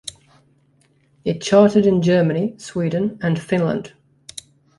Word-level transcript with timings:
It 1.23 1.43
charted 1.43 1.85
in 1.85 2.01
Germany, 2.01 2.55
Sweden 2.57 3.19
and 3.21 3.37
Finland. 3.39 3.93